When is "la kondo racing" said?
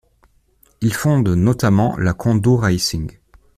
1.95-3.19